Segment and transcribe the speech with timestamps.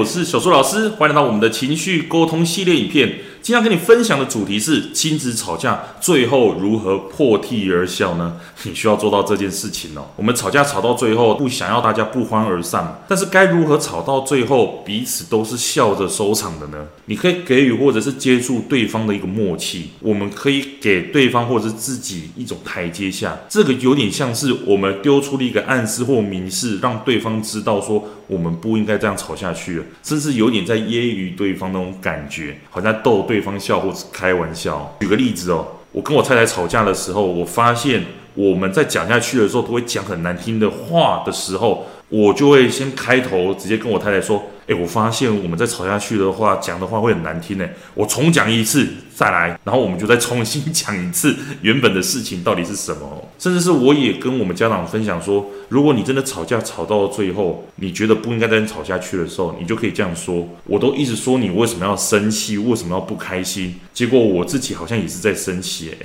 [0.00, 3.18] 我是小苏老师，欢迎来到我们的情绪沟通系列影片。
[3.42, 8.36] 今天跟你分享的主题是亲子吵架最后如何破涕而笑呢？
[8.64, 10.08] 你需要做到这件事情哦。
[10.16, 16.86] 我们吵架吵到最后，不想要大家不欢而散，但是该如何吵到最后彼此都是笑着收场的呢？
[17.06, 23.38] 你可以给予或者是接住对方的一个默契，我们可以给对方或者是自己一种台阶下。
[23.48, 33.26] 这个有点像是我们丢出了一个暗示或明示，让对方知道说我们不应该这样吵下去，甚至有点在揶揄对方那种感觉，好像逗。
[33.30, 34.96] 对方笑或是开玩笑。
[34.98, 44.42] 举个例子哦，我跟我太太吵架的时候，我发现我们在讲下去的时候，都会讲很难听的话的时候，我就会先开头直接跟我太太说。
[44.66, 47.68] 诶，我发现我们再吵下去的话，讲的话会很难听呢。
[47.92, 53.28] 我重讲一次再来，然后我们就再重新讲一次原本的事情到底是什么。
[53.36, 65.88] 甚至是我也跟我们家长分享说，如果你真的吵架吵到了最后，你觉得不应该再吵下去的时候，你就可以这样说：我都一直说你为什么要生气，为什么要不开心，结果我自己好像也是在生气。
[65.88, 65.96] 诶。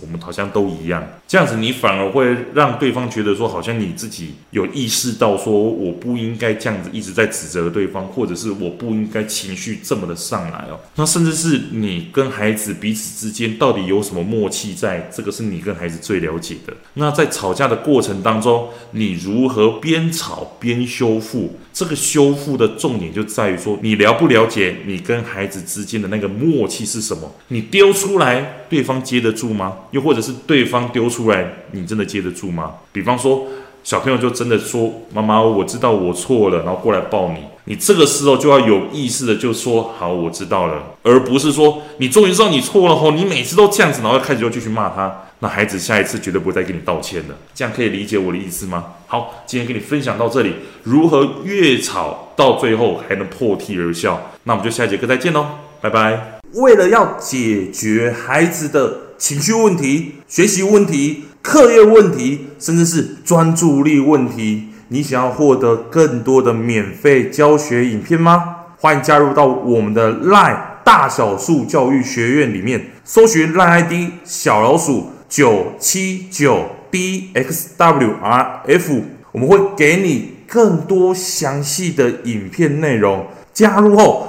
[0.00, 10.78] 我们好像都一样，这样子你反而会让对方觉得说，好像你自己有意识到说，我不应该这样子一直在指责对方，或者是我不应该情绪这么的上来哦。
[10.96, 16.72] 那甚至是你跟孩子彼此之间到底有什么默契在，这个是你跟孩子最了解的。
[16.94, 21.58] 那在吵架的过程当中，你如何边吵边修复？
[21.72, 27.30] 这个修复的重点就在于说，你了不了解你跟孩子之间的那个默契是什么？
[27.48, 29.76] 你丢出来，对方接得住吗？
[29.90, 32.74] 又或者是对方丢出来，你真的接得住吗？
[32.92, 33.46] 比方说，
[33.84, 45.22] 小朋友就真的说：“妈妈，我知道我错了。”然后过来抱你，你这个时候就要有意识的就说：“好，我知道了。”而不是说你终于知道你错了后，你每次都这样子，然后开始就继续骂他。
[45.38, 47.34] 那孩子下一次绝对不会再跟你道歉了。
[47.54, 48.82] 这样可以理解我的意思吗？
[49.06, 54.32] 好，今天跟你分享到这里，如何越吵到最后还能破涕而笑？
[54.44, 55.46] 那我们就下一节课再见喽，
[55.80, 56.40] 拜拜。
[56.54, 68.56] 为了要解决孩子的情绪问题、学习问题、课业问题，甚至是专注力问题，你想要获得更多的免费教学影片吗？
[68.78, 73.92] 欢迎加入到我们的 LINE 大小树教育学院里面，搜寻 LINE ID
[74.24, 75.10] 小老鼠。
[75.28, 77.42] 九七九 dxwrf，
[79.32, 83.26] 我们会给你更多详细的影片内容。
[83.52, 84.28] 加入后，